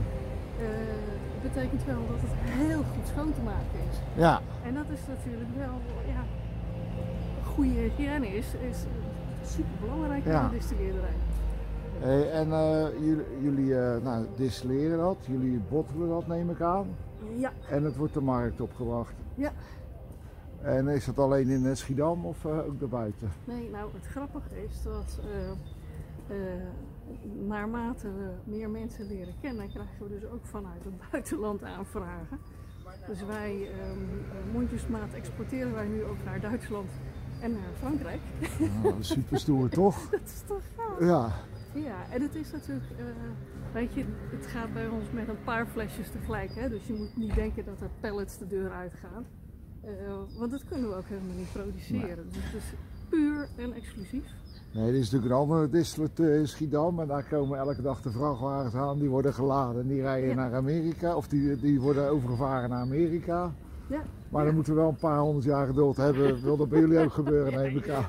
[1.42, 3.96] betekent wel dat het heel goed schoon te maken is.
[4.16, 4.40] Ja.
[4.64, 5.74] En dat is natuurlijk wel,
[6.06, 6.22] ja,
[7.44, 8.78] goede hygiëne is, is
[9.44, 10.42] super belangrijk Ja.
[10.44, 11.14] in de distilleerderij.
[11.98, 16.86] Hey, en eh, jullie, jullie eh, nou, distilleren dat, jullie bottelen dat neem ik aan.
[17.36, 19.14] Ja, En het wordt de markt opgebracht.
[19.34, 19.52] ja.
[20.62, 23.30] En is dat alleen in eh, Schiedam of eh, ook daarbuiten?
[23.44, 25.20] Nee, nou het grappige is dat
[26.28, 26.36] eh,
[27.46, 32.38] naarmate we meer mensen leren kennen, krijgen we dus ook vanuit het buitenland aanvragen.
[33.06, 36.90] Dus wij, eh, mondjesmaat exporteren wij nu ook naar Duitsland
[37.40, 38.20] en naar Frankrijk.
[38.82, 40.10] Nou, super stoer toch?
[40.10, 41.00] Dat is toch gaaf?
[41.00, 41.32] Ja.
[41.74, 43.04] Ja, en het is natuurlijk, eh,
[43.72, 46.54] weet je, het gaat bij ons met een paar flesjes tegelijk.
[46.54, 46.68] Hè?
[46.68, 49.26] Dus je moet niet denken dat er pallets de deur uitgaan.
[49.80, 49.90] Eh,
[50.38, 52.28] want dat kunnen we ook helemaal niet produceren.
[52.28, 52.72] Dus het is
[53.08, 54.24] puur en exclusief.
[54.74, 57.00] Nee, dit is natuurlijk een andere distillateur in Schiedam.
[57.00, 58.98] En daar komen elke dag de vrachtwagens aan.
[58.98, 60.34] Die worden geladen en die rijden Ja.
[60.34, 61.16] naar Amerika.
[61.16, 63.54] Of die, die worden overgevaren naar Amerika.
[63.88, 64.02] Ja.
[64.28, 64.46] Maar ja.
[64.46, 66.42] dan moeten we wel een paar honderd jaar geduld hebben.
[66.42, 68.06] Wil dat bij jullie ook gebeuren, neem ik aan.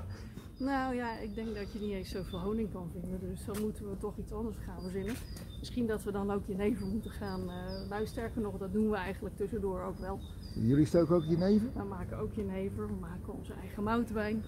[0.60, 3.20] Nou ja, ik denk dat je niet eens zoveel honing kan vinden.
[3.20, 5.14] Dus dan moeten we toch iets anders gaan verzinnen.
[5.60, 7.42] Misschien dat we dan ook jenever moeten gaan.
[7.90, 10.20] nou, sterker nog, dat doen we eigenlijk tussendoor ook wel.
[10.56, 11.72] Jullie stoken ook je neven?
[11.76, 14.44] We maken ook jenever, we maken onze eigen moutwijn.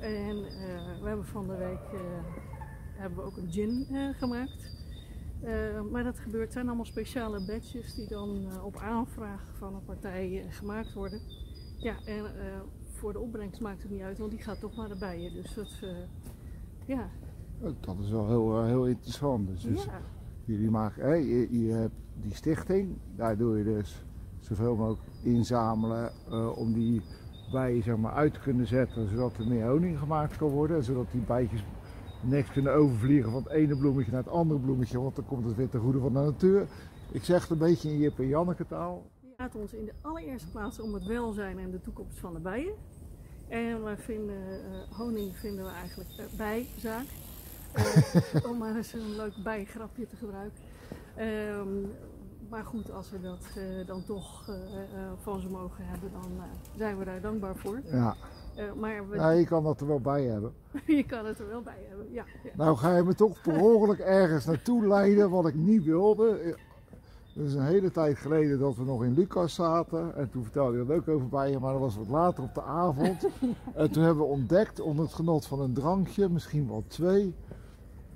[0.00, 2.00] En eh, we hebben van de week eh,
[2.94, 4.78] hebben we ook een gin eh, gemaakt.
[5.90, 10.92] Maar dat gebeurt, zijn allemaal speciale batches die dan op aanvraag van een partij gemaakt
[10.92, 11.20] worden.
[11.76, 12.24] Ja, en
[12.92, 15.32] voor de opbrengst maakt het niet uit, want die gaat toch naar de bijen.
[15.32, 15.68] Dus dat,
[16.86, 17.10] ja,
[17.60, 19.48] Oh, Dat is wel heel, heel interessant.
[19.48, 20.00] Dus, dus ja,
[20.44, 22.96] jullie maken, je, je hebt die stichting.
[23.16, 24.04] Daar doe je dus
[24.38, 26.12] zoveel mogelijk inzamelen
[26.56, 27.02] om die
[27.50, 29.08] bijen zeg maar, uit kunnen zetten.
[29.08, 30.76] Zodat er meer honing gemaakt kan worden.
[30.76, 31.64] En zodat die bijtjes
[32.20, 35.00] niks kunnen overvliegen van het ene bloemetje naar het andere bloemetje.
[35.00, 36.66] Want dan komt het weer ten goede van de natuur.
[37.12, 39.10] Ik zeg het een beetje in Jip en Janneke taal.
[39.20, 42.40] Het gaat ons in de allereerste plaats om het welzijn en de toekomst van de
[42.40, 42.74] bijen.
[43.48, 47.06] En wij vinden eh, honing vinden we eigenlijk eh, bijzaak.
[47.72, 50.62] Eh, om maar eens een leuk bijgrapje te gebruiken.
[51.16, 51.68] Ehm,
[52.50, 56.30] maar goed, als we dat eh, dan toch eh, eh, van ze mogen hebben, dan
[56.36, 57.80] eh, zijn we daar dankbaar voor.
[57.84, 58.14] Ja,
[58.56, 60.52] Eh, maar we, nou, je kan dat er wel bij hebben.
[60.86, 62.06] je kan het er wel bij hebben.
[62.12, 62.50] Ja, ja.
[62.56, 66.54] Nou ga je me toch per ongeluk ergens naartoe leiden wat ik niet wilde.
[67.34, 70.16] Het is een hele tijd geleden dat we nog in Lucas zaten.
[70.16, 72.62] En toen vertelde je dat ook over bijen, maar dat was wat later op de
[72.62, 73.26] avond.
[73.74, 77.34] En toen hebben we ontdekt onder het genot van een drankje, misschien wel twee,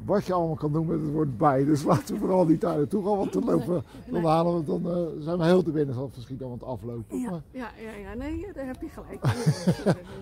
[0.05, 1.65] wat je allemaal kan doen met het woord bij.
[1.65, 4.91] Dus laten we vooral niet daar naartoe gaan, want dan, lopen, dan, halen we, dan
[4.91, 7.19] eh, zijn we heel te binnen verschieten aan het aflopen.
[7.19, 9.23] Ja, ja, ja, ja, nee, daar heb je gelijk.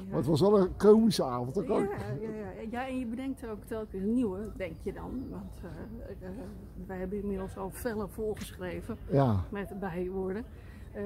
[0.08, 1.54] Maar het was wel een komische avond.
[1.54, 1.86] Dat Ja, ja,
[2.20, 2.68] ja.
[2.70, 5.24] ja, en je bedenkt er ook telkens een nieuwe, denk je dan.
[5.30, 6.34] Want eh, eh,
[6.86, 9.44] wij hebben inmiddels al vellen volgeschreven ja.
[9.48, 10.44] met bijwoorden.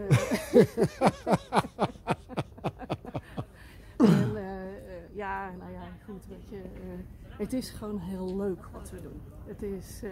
[3.96, 4.32] En
[5.12, 6.60] ja, nou ja, goed, weet je.
[7.38, 9.20] Eh, het is gewoon heel leuk wat we doen.
[9.44, 10.10] Het is, eh,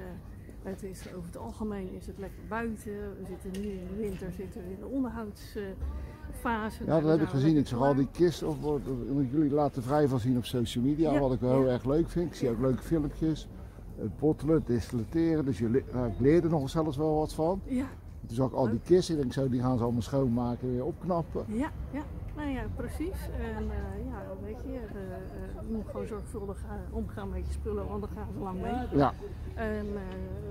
[0.62, 2.92] het is over het algemeen is het lekker buiten.
[2.92, 6.84] We zitten nu in de winter zitten we in de onderhoudsfase.
[6.86, 7.56] Ja, dat heb ik gezien.
[7.56, 10.84] Ik zag al die kisten, of, of- of- jullie laten vrij van zien op social
[10.84, 11.72] media, Ja, wat ik wel heel ja.
[11.72, 12.26] erg leuk vind.
[12.30, 13.48] Ik zie ook leuke filmpjes.
[13.96, 17.60] Het bottelen, het distilleren, dus nou, ik leerde nog zelfs wel wat van.
[17.64, 17.86] Ja,
[18.26, 20.74] Toen zag ik al die kisten, ik denk zo, die gaan ze allemaal schoonmaken en
[20.74, 21.44] weer opknappen.
[21.48, 22.02] Ja, ja,
[22.36, 23.28] nou ja, precies.
[23.56, 27.52] En eh, ja, weet je, eh, eh, je moet gewoon zorgvuldig eh, omgaan met je
[27.52, 28.74] spullen, want dan gaan ze lang mee.
[28.98, 29.12] Ja,
[29.54, 30.02] En eh,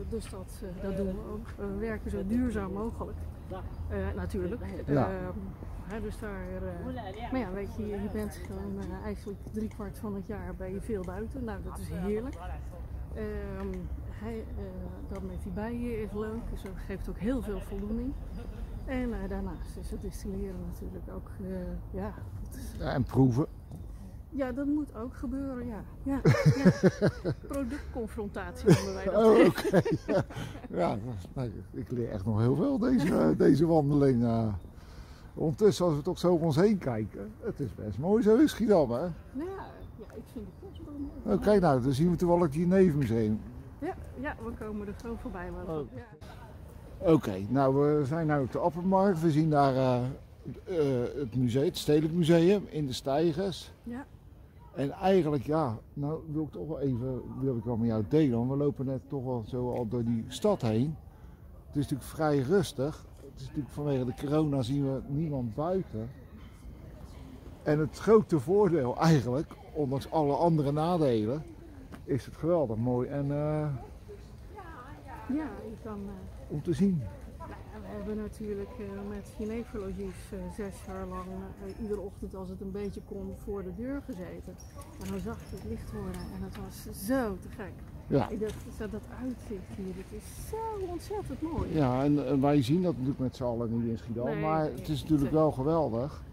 [0.09, 1.47] dus dat, eh, dat doen we ook.
[1.71, 3.17] We werken zo duurzaam mogelijk.
[3.89, 4.61] Eh, natuurlijk.
[4.85, 5.07] Ja.
[5.09, 5.37] Ehm,
[5.83, 9.97] hè, dus daar, eh, maar ja, weet je, je bent gewoon eh, eigenlijk drie kwart
[9.99, 11.43] van het jaar ben je veel buiten.
[11.43, 12.35] Nou, dat is heerlijk.
[13.15, 13.67] Ehm,
[14.09, 14.63] hij, eh,
[15.07, 18.13] dat met die bijen is leuk, dus dat geeft ook heel veel voldoening.
[18.85, 22.13] En eh, daarnaast is het distilleren natuurlijk ook, eh, ja,
[22.47, 23.45] het is- Ja, en proeven.
[24.29, 25.83] ja, dat moet ook gebeuren, ja.
[26.03, 26.19] ja,
[26.63, 26.71] ja.
[27.47, 29.15] Productconfrontatie noemen wij dat.
[29.25, 29.81] Oh, oké.
[30.07, 30.23] ja,
[30.69, 30.97] ja
[31.33, 34.23] nou, ik leer echt nog heel veel deze, deze wandeling.
[34.23, 34.53] eh.
[35.35, 38.49] Ondertussen, als we toch zo om ons heen kijken, het is best mooi zo in
[38.49, 38.99] Schiedam, hè?
[39.01, 41.39] Ja, ja, ik vind het best wel mooi.
[41.39, 43.39] Kijk nou, dan zien we toevallig die nevenmuseum.
[43.79, 45.51] Ja, ja, we komen er zo voorbij.
[45.51, 45.87] Maar Oh.
[45.95, 46.01] ja.
[47.05, 49.21] Oké, nou we zijn nu op de Appenmarkt.
[49.21, 50.03] We zien daar eh,
[50.63, 53.71] eh, het museum, het Stedelijk Museum in de Steigers.
[53.83, 54.05] ja,
[54.75, 58.37] En eigenlijk, ja, nou wil ik toch wel even, wil ik wel met jou delen.
[58.37, 60.95] Want we lopen net toch wel zo al door die stad heen.
[61.67, 63.05] Het is natuurlijk vrij rustig.
[63.31, 66.09] Het is natuurlijk vanwege de corona zien we niemand buiten.
[67.63, 71.43] En het grote voordeel eigenlijk, ondanks alle andere nadelen,
[72.03, 73.67] is het geweldig mooi en eh,
[75.27, 75.99] ja, je kan...
[76.53, 77.01] om te zien.
[77.37, 77.49] Nou
[77.81, 81.27] we hebben natuurlijk eh, met Geneverlogies eh, zes jaar lang
[81.65, 84.55] eh, iedere ochtend als het een beetje kon voor de deur gezeten.
[85.01, 87.73] En dan zag je het licht worden en het was zo te gek.
[88.07, 91.73] Ja, Ik dacht, zo dat uitzicht hier, het is zo ontzettend mooi.
[91.73, 94.63] ja en, en wij zien dat natuurlijk met z'n allen niet in Schiedam, Nee, maar
[94.63, 96.23] het is natuurlijk wel geweldig.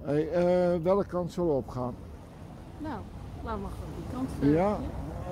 [0.00, 1.94] Hey, welke kant zullen we opgaan?
[2.78, 3.00] Nou,
[3.44, 4.78] laten we gewoon die kant eh, Ja?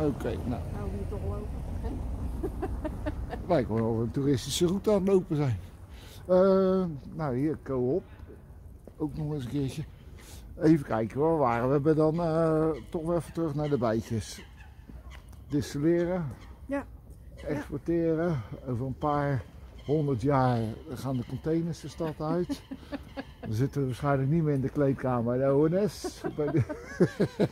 [0.06, 1.48] Oké, nou, Nou, hier toch lopen.
[1.80, 1.90] Hè?
[3.48, 5.58] lijkt wel of we een toeristische route aan het lopen zijn.
[6.26, 8.04] Eh, nou, hier, co-op.
[8.96, 9.84] Ook nog eens een keertje.
[10.62, 11.94] Even kijken, waar waren we?
[11.94, 14.44] Dan eh, toch weer even terug naar de bijtjes.
[15.48, 16.26] Distilleren.
[16.66, 16.86] Ja.
[17.46, 18.40] Exporteren.
[18.66, 19.44] Over een paar
[19.84, 22.62] honderd jaar gaan de containers de stad uit.
[23.40, 26.22] Dan zitten we waarschijnlijk niet meer in de kleedkamer bij de ONS.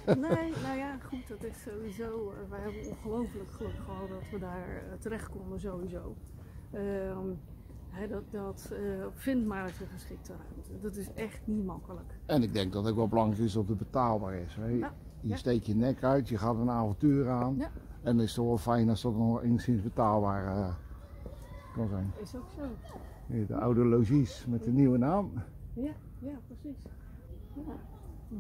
[0.07, 2.31] Nee, nou ja, goed, dat is sowieso.
[2.31, 6.15] eh, wij hebben ongelooflijk geluk gehad dat we daar eh, terecht konden, sowieso.
[6.71, 7.27] Ehm,
[7.89, 8.73] hè, dat dat
[9.15, 10.81] vindt maar eens een geschikte ruimte.
[10.81, 12.19] Dat is echt niet makkelijk.
[12.27, 14.55] En ik denk dat het ook wel belangrijk is dat het betaalbaar is.
[14.55, 14.67] Hè?
[14.67, 15.37] Ja, Je ja.
[15.37, 17.57] steekt je nek uit, je gaat een avontuur aan.
[17.57, 17.71] Ja.
[18.03, 20.75] En het is toch wel fijn als dat nog enigszins betaalbaar eh,
[21.75, 22.13] kan zijn.
[22.21, 22.63] Is ook zo.
[23.47, 25.33] De oude logies met de nieuwe naam.
[25.75, 26.87] Ja, ja, precies.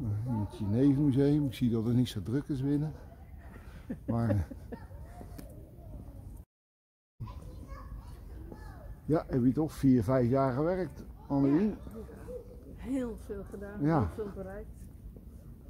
[0.00, 1.46] Het Genevenmuseum.
[1.46, 2.92] Ik zie dat het niet zo druk is binnen.
[4.06, 4.46] Maar...
[9.04, 11.76] Ja, heb je toch vier, vijf jaar gewerkt, Annelien?
[12.76, 13.98] Heel veel gedaan, Ja.
[13.98, 14.70] heel veel bereikt.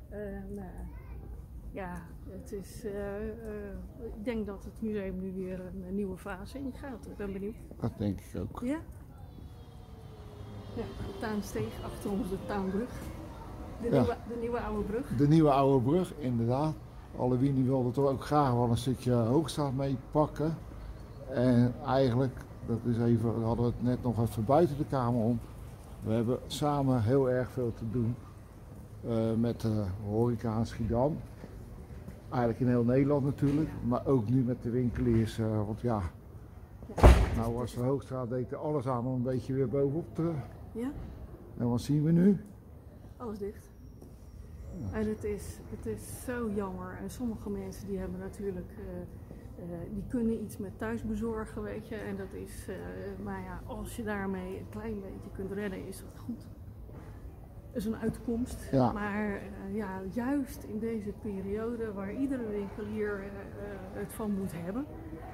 [0.09, 0.65] En, eh,
[1.71, 3.75] ja, het is, eh, eh,
[4.17, 7.07] ik denk dat het museum nu weer een, een nieuwe fase ingaat.
[7.07, 7.57] Ik ben benieuwd.
[7.81, 8.61] Dat denk ik ook.
[8.65, 8.81] Ja.
[10.77, 12.91] Ja, de tuinsteeg achter ons, de tuinbrug.
[13.83, 14.01] De, Ja.
[14.01, 15.17] nieuwe, de nieuwe oude brug.
[15.17, 16.75] De nieuwe oude brug, inderdaad.
[17.17, 20.55] Alle die wilde toch ook graag wel een stukje hoogstraat mee pakken.
[21.29, 25.41] En eigenlijk, dat is even, we hadden het net nog even buiten de kamer om.
[26.03, 28.15] We hebben samen heel erg veel te doen
[29.09, 31.17] eh, met de horeca in Schiedam.
[32.29, 35.39] Eigenlijk in heel Nederland natuurlijk, maar ook nu met de winkeliers.
[35.39, 36.01] eh, want ja,
[37.37, 40.31] nou was de hoogstraat deed er alles aan om een beetje weer bovenop te...
[40.73, 40.91] Ja,
[41.59, 42.41] En wat zien we nu?
[43.17, 43.71] alles dicht.
[44.93, 46.99] En het is, het is zo jammer.
[47.03, 49.01] En sommige mensen die hebben natuurlijk, eh,
[49.63, 51.95] eh, die kunnen iets met thuisbezorgen, weet je.
[51.95, 52.77] En dat is, eh,
[53.25, 56.47] maar ja, als je daarmee een klein beetje kunt redden, is dat goed.
[57.73, 58.69] Dat is een uitkomst.
[58.71, 58.93] Ja.
[58.93, 63.23] Maar ja, juist in deze periode waar iedere winkelier
[63.93, 64.87] het van moet hebben,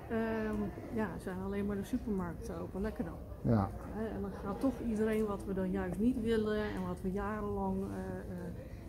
[0.09, 0.57] ehm,
[0.94, 2.81] ja, zijn alleen maar de supermarkten open.
[2.81, 3.18] Lekker dan.
[3.53, 3.70] Ja,
[4.14, 7.85] En dan gaat toch iedereen wat we dan juist niet willen en wat we jarenlang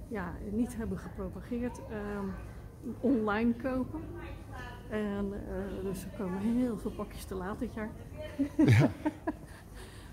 [0.09, 2.25] ja, niet hebben gepropageerd, ehm,
[2.99, 3.99] online kopen.
[4.89, 7.89] En eh, dus er komen heel veel pakjes te laat dit jaar.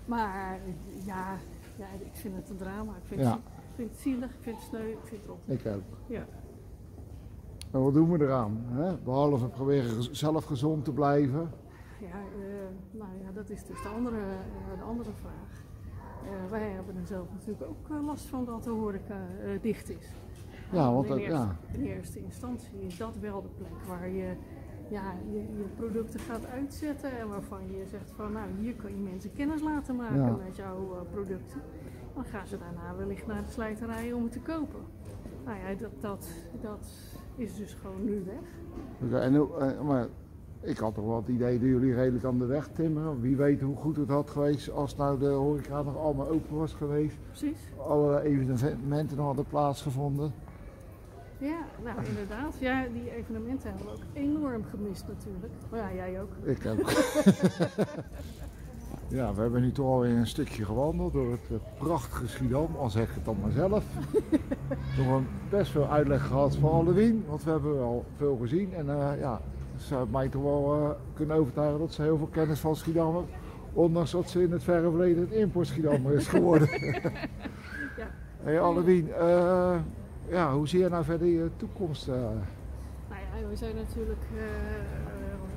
[0.05, 0.59] maar
[1.05, 1.37] ja,
[1.77, 2.91] ja, ik vind het een drama.
[2.91, 3.29] Ik vind, Ja.
[3.31, 5.59] het, ik vind het zielig, ik vind het sneu, ik vind het rot.
[5.59, 5.97] ik ook.
[6.07, 6.25] Ja.
[7.71, 8.61] En wat doen we eraan?
[8.67, 8.97] Hè?
[8.97, 11.51] Behalve proberen zelf gezond te blijven.
[12.01, 15.65] Ja, eh, nou ja, dat is dus de andere, eh, de andere vraag.
[16.49, 20.11] Wij hebben er zelf natuurlijk ook eh, last van dat de horeca eh, dicht is.
[20.71, 21.55] Ja, want in, eerste, ja.
[21.71, 24.33] in eerste instantie is dat wel de plek waar je
[24.89, 28.97] ja, je, je producten gaat uitzetten en waarvan je zegt van nou hier kan je
[28.97, 30.35] mensen kennis laten maken Ja.
[30.45, 31.61] met jouw eh, producten.
[32.13, 34.79] Dan gaan ze daarna wellicht naar de slijterij om het te kopen.
[35.45, 36.27] Nou ja, dat, dat,
[36.61, 36.91] dat
[37.35, 38.49] is dus gewoon nu weg.
[39.03, 40.07] Oké, En, maar
[40.61, 43.21] ik had toch wel het idee dat jullie redelijk aan de weg timmeren.
[43.21, 46.73] Wie weet hoe goed het had geweest als nou de horeca nog allemaal open was
[46.73, 47.15] geweest.
[47.27, 47.59] Precies.
[47.77, 50.33] Alle evenementen nog hadden plaatsgevonden.
[51.37, 52.55] Ja, nou inderdaad.
[52.59, 55.53] Ja, die evenementen hebben we ook enorm gemist natuurlijk.
[55.69, 56.31] Maar ja, jij ook.
[56.43, 56.91] Ik ook.
[59.17, 62.89] ja, we hebben nu toch alweer een stukje gewandeld door het eh, prachtige Schiedam, al
[62.89, 63.83] zeg ik het dan maar zelf.
[64.97, 68.73] Nog een best veel uitleg gehad van Halloween, want we hebben wel veel gezien.
[68.73, 69.41] En eh, ja,
[69.77, 73.05] ze hebben mij toch wel eh, kunnen overtuigen dat ze heel veel kennis van Schiedam
[73.15, 73.31] hebben.
[73.73, 76.67] Ondanks dat ze in het verre verleden het import Schiedammer is geworden.
[77.97, 78.07] Ja.
[78.43, 79.75] Hey Halloween, eh,
[80.29, 82.07] ja, hoe zie je nou verder je toekomst?
[82.07, 82.15] eh?
[82.15, 84.19] Nou ja, we zijn natuurlijk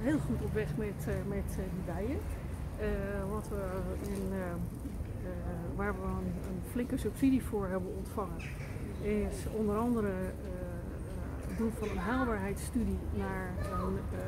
[0.03, 2.19] heel goed op weg met, eh, met eh, die bijen.
[2.79, 3.63] Eh, wat we
[4.07, 4.33] in,
[5.77, 8.37] waar we een, een flinke subsidie voor hebben ontvangen,
[9.03, 10.13] is onder andere
[11.61, 14.19] doen van een haalbaarheidsstudie naar een eh,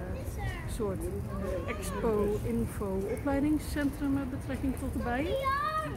[0.76, 0.98] soort
[1.66, 5.34] expo-info-opleidingscentrum met betrekking tot de bijen.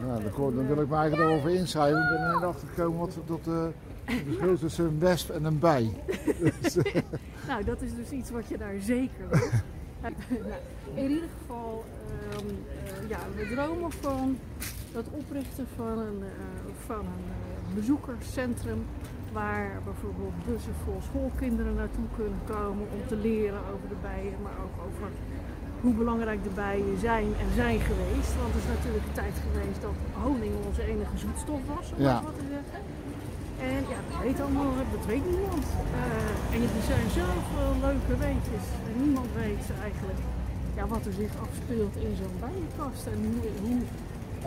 [0.06, 2.02] Nou, dan, kon- dan wil ik me eigenlijk erover inschrijven.
[2.02, 3.74] Ik ben er achter gekomen wat dat het
[4.24, 5.90] verschil tussen een wesp en een bij.
[6.60, 7.02] Dus, eh,
[7.48, 9.50] Nou, dat is dus iets wat je daar zeker wilt.
[10.02, 10.14] nou,
[10.94, 11.84] in ieder geval,
[12.30, 12.38] eh,
[13.08, 14.38] ja, we dromen van
[14.92, 16.22] het oprichten van een,
[16.86, 18.84] van een bezoekerscentrum
[19.40, 24.56] waar bijvoorbeeld bussen vol schoolkinderen naartoe kunnen komen om te leren over de bijen, maar
[24.64, 25.08] ook over
[25.82, 28.32] hoe belangrijk de bijen zijn en zijn geweest.
[28.42, 32.12] Want het is natuurlijk een tijd geweest dat honing onze enige zoetstof was, om Ja.
[32.14, 32.80] maar wat te zeggen.
[33.70, 35.66] En ja, dat weet allemaal, dat weet niemand.
[36.00, 38.64] Eh, en er zijn zoveel leuke weetjes.
[38.88, 40.20] En niemand weet eigenlijk
[40.78, 43.02] ja, wat er zich afspeelt in zo'n bijenkast.
[43.12, 43.80] En hoe, hoe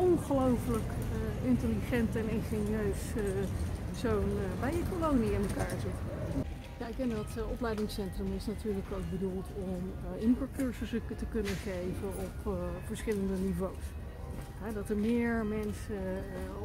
[0.08, 3.24] ongelooflijk eh, intelligent en ingenieus eh,
[4.00, 5.98] zo'n eh, bijenkolonie in elkaar zit.
[6.78, 9.76] Kijk, en dat eh, opleidingscentrum is natuurlijk ook bedoeld om
[10.16, 13.86] uh, impercursussen te kunnen geven op eh, verschillende niveaus.
[14.62, 15.96] Hè, dat er meer mensen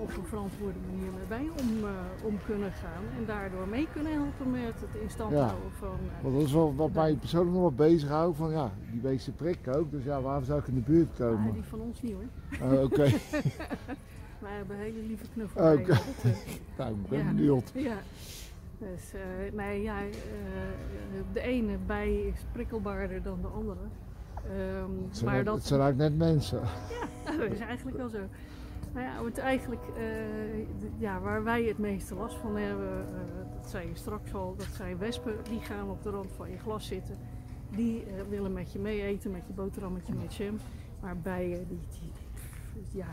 [0.01, 4.12] op een verantwoorde manier met bijen om, eh, om kunnen gaan en daardoor mee kunnen
[4.12, 5.38] helpen met het in stand Ja.
[5.47, 5.88] houden van.
[5.88, 8.37] eh, want dat is wel wat mij persoonlijk nog wat bezighoudt.
[8.37, 9.90] Van ja, die beesten prikken ook.
[9.90, 11.53] Dus ja, waarom zou ik in de buurt ah, komen?
[11.53, 12.73] die van ons niet hoor.
[12.73, 13.05] Oh, Oké,
[14.66, 15.81] hebben hele lieve knuffelbijen.
[15.81, 15.98] Oké.
[16.79, 17.24] Nou, ik ben Ja.
[17.24, 17.70] benieuwd.
[17.74, 17.96] Ja.
[18.79, 20.11] Dus eh, nee, ja, eh,
[21.33, 23.79] de ene bij is prikkelbaarder dan de andere.
[24.35, 26.61] Ehm, Het zijn, maar ook- dat, het zijn eigenlijk net mensen.
[27.24, 28.18] Ja, dat is eigenlijk wel zo.
[28.92, 30.03] Nou ja, het eigenlijk, eh,
[30.98, 33.05] ja, waar wij het meeste last van hebben,
[33.61, 35.35] dat zei je straks al, dat zijn wespen.
[35.48, 37.16] Die gaan op de rand van je glas zitten.
[37.70, 40.57] Die willen met je mee eten, met je boterhammetje, met jam.
[41.00, 42.11] Maar bijen, die, die,
[42.74, 43.07] die- ja,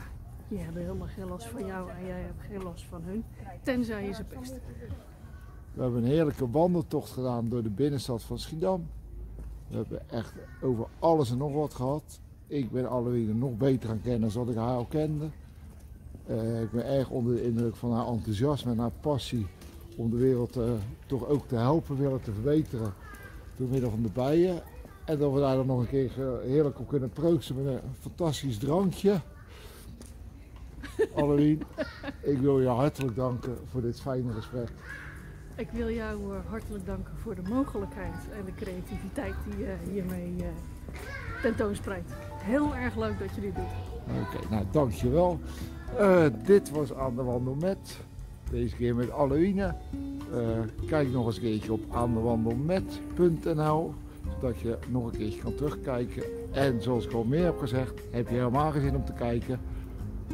[0.52, 3.24] die hebben helemaal geen last van jou en jij hebt geen last van hun.
[3.64, 4.54] Tenzij je ze pest.
[5.74, 8.88] We hebben een heerlijke wandeltocht gedaan door de binnenstad van Schiedam.
[9.68, 12.20] We hebben echt over alles en nog wat gehad.
[12.48, 15.30] Ik ben Halloween nog beter gaan kennen dan ik haar al kende.
[16.26, 19.48] Eh, ik ben erg onder de indruk van haar enthousiasme en haar passie
[19.96, 20.72] om de wereld eh,
[21.06, 22.94] toch ook te helpen, willen te verbeteren
[23.56, 24.62] door middel van de bijen.
[25.06, 27.80] En dat we daar dan nog een keer eh, heerlijk op kunnen proosten met een
[28.00, 29.22] fantastisch drankje.
[31.16, 31.62] Halloween,
[32.22, 34.70] ik wil je hartelijk danken voor dit fijne gesprek.
[35.56, 40.36] Ik wil jou eh, hartelijk danken voor de mogelijkheid en de creativiteit die je hiermee
[40.38, 40.46] eh,
[41.42, 42.12] tentoonspreidt.
[42.36, 43.64] Heel erg leuk dat je dit doet.
[44.22, 45.40] Oké, nou dankjewel.
[45.98, 48.00] Eh dit was Aan de Wandel met.
[48.50, 49.62] Deze keer met Halloween.
[50.88, 53.94] Kijk nog eens een keertje op aandewandelmet.nl
[54.42, 56.24] zodat je nog een keertje kan terugkijken.
[56.52, 59.60] En zoals ik al meer heb gezegd, heb je helemaal geen zin om te kijken.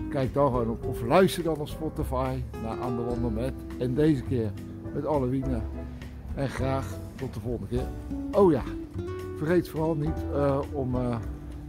[0.10, 3.52] Kijk dan gewoon op of luister dan op Spotify naar Aan de Wandel.
[3.80, 4.52] En deze keer
[4.94, 5.44] met Halloween.
[6.36, 7.88] En graag tot de volgende keer.
[8.32, 8.64] Oh ja,
[9.38, 11.18] vergeet vooral niet eh, om eh,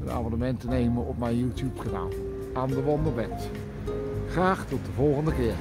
[0.00, 2.08] een abonnement te nemen op mijn YouTube kanaal.
[2.54, 3.50] Aan de Wandel met.
[4.28, 5.54] Graag tot de volgende keer.